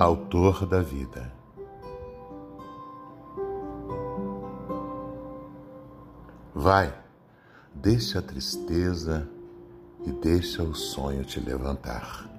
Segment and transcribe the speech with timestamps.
[0.00, 1.32] Autor da vida.
[6.54, 6.96] Vai,
[7.74, 9.28] deixa a tristeza
[10.06, 12.30] e deixa o sonho te levantar.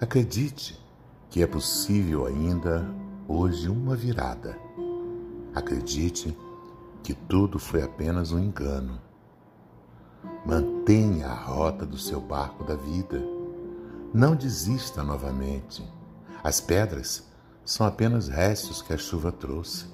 [0.00, 0.80] Acredite
[1.28, 2.88] que é possível ainda
[3.26, 4.56] hoje uma virada.
[5.56, 6.38] Acredite
[7.02, 9.00] que tudo foi apenas um engano.
[10.46, 13.20] Mantenha a rota do seu barco da vida.
[14.14, 15.95] Não desista novamente.
[16.46, 17.24] As pedras
[17.64, 19.86] são apenas restos que a chuva trouxe.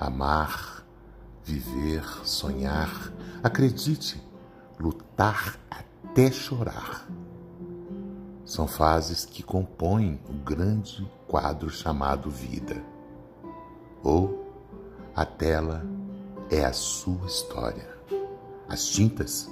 [0.00, 0.82] Amar,
[1.44, 4.18] viver, sonhar, acredite,
[4.80, 7.06] lutar até chorar.
[8.46, 12.82] São fases que compõem o grande quadro chamado vida.
[14.02, 14.54] Ou
[15.14, 15.84] a tela
[16.48, 17.94] é a sua história.
[18.66, 19.50] As tintas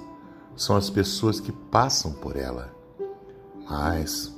[0.55, 2.73] são as pessoas que passam por ela.
[3.69, 4.32] Mas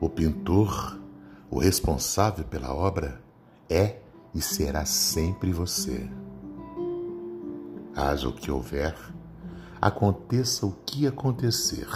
[0.00, 0.98] o pintor,
[1.50, 3.20] o responsável pela obra,
[3.68, 4.00] é
[4.34, 6.08] e será sempre você.
[7.94, 8.96] Haja o que houver,
[9.80, 11.88] aconteça o que acontecer.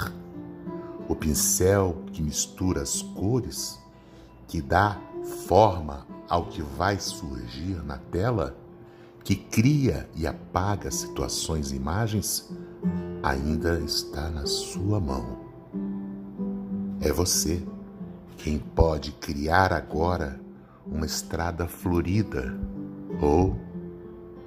[1.09, 3.79] O pincel que mistura as cores,
[4.49, 5.01] que dá
[5.47, 8.57] forma ao que vai surgir na tela,
[9.23, 12.51] que cria e apaga situações e imagens,
[13.23, 15.39] ainda está na sua mão.
[17.01, 17.63] É você
[18.37, 20.41] quem pode criar agora
[20.87, 22.59] uma estrada florida
[23.21, 23.59] ou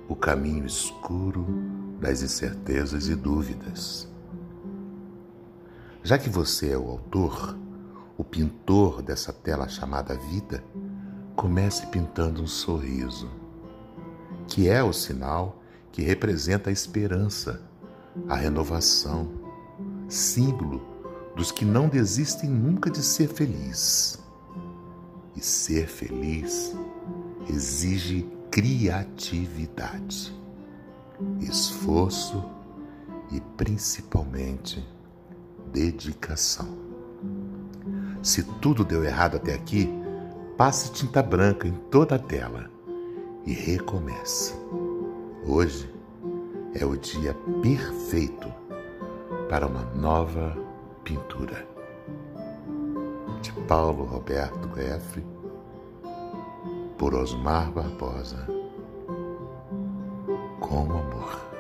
[0.08, 1.46] o caminho escuro
[2.00, 4.08] das incertezas e dúvidas.
[6.04, 7.58] Já que você é o autor,
[8.18, 10.64] o pintor dessa tela chamada vida,
[11.36, 13.30] comece pintando um sorriso
[14.48, 17.62] que é o sinal que representa a esperança,
[18.30, 19.30] a renovação,
[20.08, 20.97] símbolo
[21.38, 24.20] dos que não desistem nunca de ser feliz.
[25.36, 26.76] E ser feliz
[27.48, 30.36] exige criatividade,
[31.40, 32.44] esforço
[33.32, 34.84] e principalmente
[35.72, 36.68] dedicação.
[38.24, 39.88] Se tudo deu errado até aqui,
[40.58, 42.68] passe tinta branca em toda a tela
[43.46, 44.56] e recomeça.
[45.46, 45.88] Hoje
[46.74, 48.52] é o dia perfeito
[49.48, 50.67] para uma nova
[51.08, 51.66] pintura.
[53.42, 55.24] De Paulo Roberto F.
[56.98, 58.46] por Osmar Barbosa.
[60.60, 61.57] Com amor.